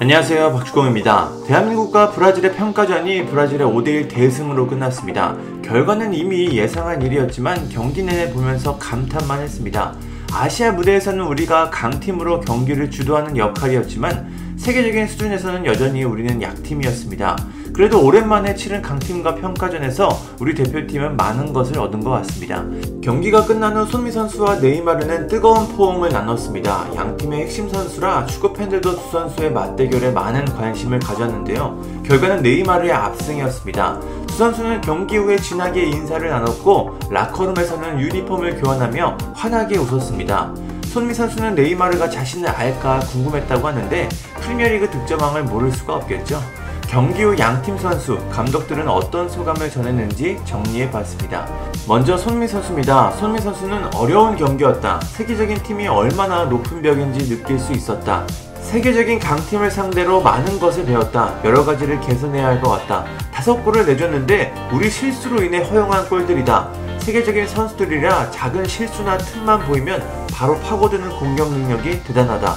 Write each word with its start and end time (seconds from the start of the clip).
안녕하세요 0.00 0.52
박주공입니다. 0.52 1.28
대한민국과 1.48 2.12
브라질의 2.12 2.54
평가전이 2.54 3.26
브라질의 3.26 3.66
5대1 3.66 4.08
대승으로 4.08 4.68
끝났습니다. 4.68 5.36
결과는 5.64 6.14
이미 6.14 6.56
예상한 6.56 7.02
일이었지만 7.02 7.68
경기 7.68 8.04
내내 8.04 8.30
보면서 8.32 8.78
감탄만 8.78 9.40
했습니다. 9.40 9.96
아시아 10.32 10.70
무대에서는 10.70 11.24
우리가 11.24 11.70
강팀으로 11.70 12.42
경기를 12.42 12.92
주도하는 12.92 13.36
역할이었지만 13.36 14.56
세계적인 14.56 15.08
수준에서는 15.08 15.66
여전히 15.66 16.04
우리는 16.04 16.40
약팀이었습니다. 16.40 17.36
그래도 17.78 18.04
오랜만에 18.04 18.56
치른 18.56 18.82
강팀과 18.82 19.36
평가전에서 19.36 20.08
우리 20.40 20.52
대표팀은 20.52 21.16
많은 21.16 21.52
것을 21.52 21.78
얻은 21.78 22.02
것 22.02 22.10
같습니다. 22.10 22.64
경기가 23.00 23.46
끝난 23.46 23.76
후 23.76 23.86
손미 23.86 24.10
선수와 24.10 24.56
네이마르는 24.56 25.28
뜨거운 25.28 25.68
포옹을 25.68 26.08
나눴습니다. 26.08 26.92
양 26.96 27.16
팀의 27.16 27.42
핵심 27.42 27.68
선수라 27.68 28.26
축구 28.26 28.52
팬들도 28.52 28.96
두 28.96 29.10
선수의 29.12 29.52
맞대결에 29.52 30.10
많은 30.10 30.44
관심을 30.46 30.98
가졌는데요. 30.98 31.80
결과는 32.04 32.42
네이마르의 32.42 32.90
압승이었습니다. 32.90 34.00
두 34.26 34.36
선수는 34.36 34.80
경기 34.80 35.16
후에 35.16 35.36
진하게 35.36 35.84
인사를 35.84 36.28
나눴고 36.28 36.98
라커룸에서는 37.12 38.00
유니폼을 38.00 38.60
교환하며 38.60 39.18
환하게 39.34 39.78
웃었습니다. 39.78 40.52
손미 40.86 41.14
선수는 41.14 41.54
네이마르가 41.54 42.10
자신을 42.10 42.48
알까 42.48 42.98
궁금했다고 42.98 43.68
하는데 43.68 44.08
프리미어리그 44.40 44.90
득점왕을 44.90 45.44
모를 45.44 45.70
수가 45.70 45.94
없겠죠. 45.94 46.40
경기 46.88 47.22
후 47.22 47.38
양팀 47.38 47.76
선수, 47.76 48.18
감독들은 48.30 48.88
어떤 48.88 49.28
소감을 49.28 49.70
전했는지 49.70 50.38
정리해 50.46 50.90
봤습니다. 50.90 51.46
먼저 51.86 52.16
손미 52.16 52.48
선수입니다. 52.48 53.10
손미 53.12 53.40
선수는 53.40 53.94
어려운 53.94 54.36
경기였다. 54.36 55.00
세계적인 55.02 55.62
팀이 55.62 55.86
얼마나 55.86 56.44
높은 56.44 56.80
벽인지 56.80 57.28
느낄 57.28 57.58
수 57.58 57.72
있었다. 57.72 58.26
세계적인 58.62 59.18
강팀을 59.18 59.70
상대로 59.70 60.22
많은 60.22 60.58
것을 60.58 60.86
배웠다. 60.86 61.34
여러 61.44 61.64
가지를 61.64 62.00
개선해야 62.00 62.46
할 62.46 62.60
것 62.62 62.70
같다. 62.70 63.04
다섯 63.32 63.62
골을 63.64 63.84
내줬는데 63.86 64.54
우리 64.72 64.90
실수로 64.90 65.42
인해 65.42 65.58
허용한 65.62 66.08
골들이다. 66.08 66.70
세계적인 67.00 67.46
선수들이라 67.46 68.30
작은 68.30 68.66
실수나 68.66 69.16
틈만 69.18 69.66
보이면 69.66 70.02
바로 70.32 70.58
파고드는 70.60 71.10
공격 71.18 71.50
능력이 71.50 72.02
대단하다. 72.04 72.56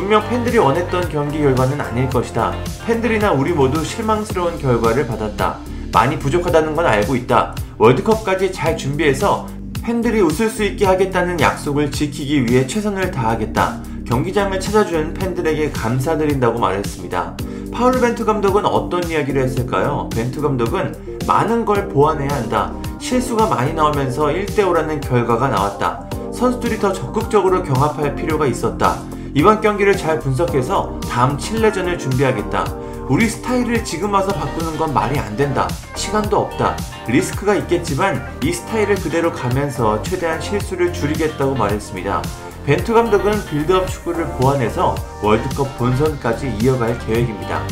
분명 0.00 0.26
팬들이 0.30 0.56
원했던 0.56 1.10
경기 1.10 1.40
결과는 1.40 1.78
아닐 1.78 2.08
것이다. 2.08 2.54
팬들이나 2.86 3.32
우리 3.32 3.52
모두 3.52 3.84
실망스러운 3.84 4.58
결과를 4.58 5.06
받았다. 5.06 5.58
많이 5.92 6.18
부족하다는 6.18 6.74
건 6.74 6.86
알고 6.86 7.14
있다. 7.16 7.54
월드컵까지 7.76 8.50
잘 8.50 8.78
준비해서 8.78 9.46
팬들이 9.82 10.22
웃을 10.22 10.48
수 10.48 10.64
있게 10.64 10.86
하겠다는 10.86 11.38
약속을 11.38 11.90
지키기 11.90 12.46
위해 12.46 12.66
최선을 12.66 13.10
다하겠다. 13.10 13.82
경기장을 14.06 14.58
찾아준 14.58 15.12
팬들에게 15.12 15.70
감사드린다고 15.72 16.58
말했습니다. 16.58 17.36
파울루 17.70 18.00
벤투 18.00 18.24
감독은 18.24 18.64
어떤 18.64 19.06
이야기를 19.06 19.42
했을까요? 19.42 20.08
벤투 20.14 20.40
감독은 20.40 21.20
많은 21.26 21.66
걸 21.66 21.88
보완해야 21.90 22.30
한다. 22.30 22.72
실수가 22.98 23.48
많이 23.48 23.74
나오면서 23.74 24.28
1대5라는 24.28 25.06
결과가 25.06 25.48
나왔다. 25.48 26.08
선수들이 26.32 26.78
더 26.78 26.90
적극적으로 26.90 27.62
경합할 27.62 28.14
필요가 28.14 28.46
있었다. 28.46 28.96
이번 29.32 29.60
경기를 29.60 29.96
잘 29.96 30.18
분석해서 30.18 30.98
다음 31.08 31.38
칠레전을 31.38 31.98
준비하겠다. 31.98 32.64
우리 33.08 33.28
스타일을 33.28 33.84
지금 33.84 34.12
와서 34.12 34.32
바꾸는 34.32 34.76
건 34.76 34.92
말이 34.92 35.18
안 35.18 35.36
된다. 35.36 35.68
시간도 35.94 36.36
없다. 36.36 36.76
리스크가 37.06 37.54
있겠지만 37.56 38.24
이 38.42 38.52
스타일을 38.52 38.96
그대로 38.96 39.32
가면서 39.32 40.02
최대한 40.02 40.40
실수를 40.40 40.92
줄이겠다고 40.92 41.54
말했습니다. 41.54 42.22
벤투 42.66 42.92
감독은 42.92 43.44
빌드업 43.46 43.88
축구를 43.88 44.26
보완해서 44.38 44.94
월드컵 45.22 45.78
본선까지 45.78 46.58
이어갈 46.60 46.98
계획입니다. 46.98 47.62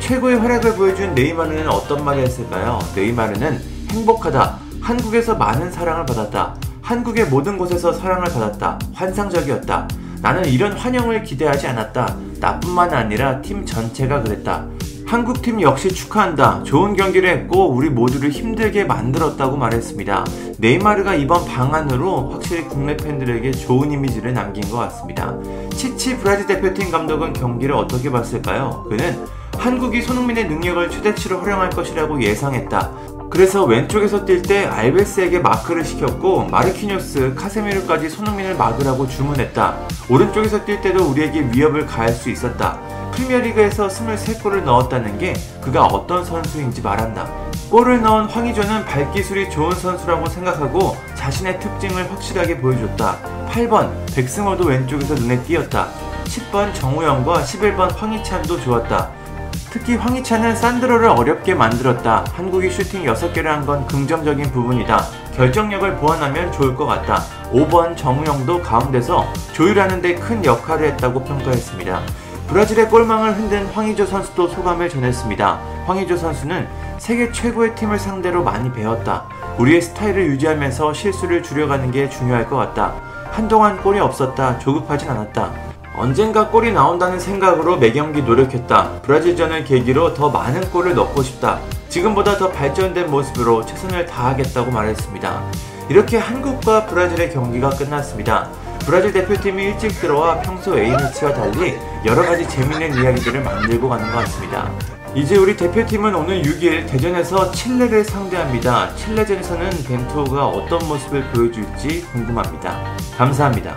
최고의 0.00 0.38
활약을 0.38 0.74
보여준 0.74 1.14
네이마르는 1.14 1.68
어떤 1.68 2.04
말을 2.04 2.24
했을까요? 2.24 2.78
네이마르는 2.94 3.60
행복하다. 3.90 4.58
한국에서 4.80 5.34
많은 5.36 5.72
사랑을 5.72 6.06
받았다. 6.06 6.56
한국의 6.82 7.26
모든 7.26 7.56
곳에서 7.56 7.92
사랑을 7.92 8.24
받았다. 8.24 8.78
환상적이었다. 8.92 9.88
나는 10.24 10.46
이런 10.46 10.72
환영을 10.72 11.22
기대하지 11.22 11.66
않았다. 11.66 12.16
나뿐만 12.40 12.94
아니라 12.94 13.42
팀 13.42 13.66
전체가 13.66 14.22
그랬다. 14.22 14.66
한국팀 15.06 15.60
역시 15.60 15.90
축하한다. 15.90 16.62
좋은 16.62 16.96
경기를 16.96 17.28
했고 17.28 17.68
우리 17.68 17.90
모두를 17.90 18.30
힘들게 18.30 18.84
만들었다고 18.84 19.58
말했습니다. 19.58 20.24
네이마르가 20.56 21.14
이번 21.14 21.44
방안으로 21.44 22.30
확실히 22.30 22.64
국내 22.64 22.96
팬들에게 22.96 23.50
좋은 23.50 23.92
이미지를 23.92 24.32
남긴 24.32 24.66
것 24.70 24.78
같습니다. 24.78 25.36
치치 25.76 26.16
브라질 26.16 26.46
대표팀 26.46 26.90
감독은 26.90 27.34
경기를 27.34 27.74
어떻게 27.74 28.10
봤을까요? 28.10 28.86
그는 28.88 29.26
한국이 29.58 30.00
손흥민의 30.00 30.48
능력을 30.48 30.88
최대치로 30.88 31.40
활용할 31.40 31.68
것이라고 31.68 32.22
예상했다. 32.22 32.90
그래서 33.34 33.64
왼쪽에서 33.64 34.24
뛸 34.24 34.46
때 34.46 34.64
알베스에게 34.64 35.40
마크를 35.40 35.84
시켰고 35.84 36.44
마르키뉴스, 36.44 37.34
카세미르까지 37.34 38.08
손흥민을 38.08 38.54
막으라고 38.54 39.08
주문했다. 39.08 39.74
오른쪽에서 40.08 40.64
뛸 40.64 40.80
때도 40.80 41.02
우리에게 41.10 41.48
위협을 41.52 41.84
가할 41.84 42.10
수 42.10 42.30
있었다. 42.30 42.78
프리미어리그에서 43.10 43.88
23골을 43.88 44.62
넣었다는 44.62 45.18
게 45.18 45.32
그가 45.60 45.86
어떤 45.86 46.24
선수인지 46.24 46.80
말한다. 46.80 47.28
골을 47.70 48.02
넣은 48.02 48.26
황희조는 48.26 48.84
발기술이 48.84 49.50
좋은 49.50 49.72
선수라고 49.72 50.28
생각하고 50.28 50.96
자신의 51.16 51.58
특징을 51.58 52.08
확실하게 52.12 52.58
보여줬다. 52.58 53.18
8번 53.50 53.90
백승호도 54.14 54.64
왼쪽에서 54.64 55.14
눈에 55.14 55.42
띄었다. 55.42 55.88
10번 56.26 56.72
정우영과 56.72 57.42
11번 57.42 57.96
황희찬도 57.96 58.60
좋았다. 58.60 59.23
특히 59.70 59.96
황희찬은 59.96 60.56
산드로를 60.56 61.08
어렵게 61.08 61.54
만들었다. 61.54 62.24
한국이 62.34 62.70
슈팅 62.70 63.04
6개를 63.04 63.44
한 63.44 63.64
건 63.66 63.86
긍정적인 63.86 64.50
부분이다. 64.52 65.02
결정력을 65.36 65.96
보완하면 65.96 66.52
좋을 66.52 66.74
것 66.76 66.86
같다. 66.86 67.22
5번 67.52 67.96
정우영도 67.96 68.62
가운데서 68.62 69.26
조율하는 69.52 70.00
데 70.02 70.14
큰 70.16 70.44
역할을 70.44 70.88
했다고 70.88 71.24
평가했습니다. 71.24 72.00
브라질의 72.48 72.88
골망을 72.88 73.34
흔든 73.36 73.66
황희조 73.66 74.06
선수도 74.06 74.48
소감을 74.48 74.88
전했습니다. 74.90 75.58
황희조 75.86 76.16
선수는 76.16 76.68
세계 76.98 77.32
최고의 77.32 77.74
팀을 77.74 77.98
상대로 77.98 78.42
많이 78.44 78.70
배웠다. 78.72 79.24
우리의 79.58 79.80
스타일을 79.82 80.26
유지하면서 80.26 80.92
실수를 80.92 81.42
줄여가는 81.42 81.90
게 81.90 82.08
중요할 82.08 82.48
것 82.48 82.56
같다. 82.56 82.92
한동안 83.32 83.78
골이 83.82 83.98
없었다. 83.98 84.58
조급하진 84.58 85.10
않았다. 85.10 85.73
언젠가 85.96 86.48
골이 86.48 86.72
나온다는 86.72 87.20
생각으로 87.20 87.76
매경기 87.76 88.22
노력했다. 88.22 89.02
브라질전을 89.02 89.64
계기로 89.64 90.14
더 90.14 90.28
많은 90.28 90.68
골을 90.70 90.94
넣고 90.94 91.22
싶다. 91.22 91.60
지금보다 91.88 92.36
더 92.36 92.50
발전된 92.50 93.10
모습으로 93.10 93.64
최선을 93.64 94.06
다하겠다고 94.06 94.72
말했습니다. 94.72 95.42
이렇게 95.88 96.18
한국과 96.18 96.86
브라질의 96.86 97.32
경기가 97.32 97.70
끝났습니다. 97.70 98.50
브라질 98.84 99.12
대표팀이 99.12 99.62
일찍 99.62 99.88
들어와 100.00 100.40
평소 100.40 100.76
A매치와 100.76 101.32
달리 101.32 101.78
여러가지 102.04 102.48
재밌는 102.48 103.00
이야기들을 103.00 103.42
만들고 103.42 103.88
가는 103.88 104.10
것 104.10 104.18
같습니다. 104.18 104.70
이제 105.14 105.36
우리 105.36 105.56
대표팀은 105.56 106.12
오늘 106.12 106.42
6일 106.42 106.88
대전에서 106.88 107.52
칠레를 107.52 108.04
상대합니다. 108.04 108.94
칠레전에서는 108.96 109.70
벤투가 109.86 110.48
어떤 110.48 110.88
모습을 110.88 111.22
보여줄지 111.30 112.04
궁금합니다. 112.12 112.96
감사합니다. 113.16 113.76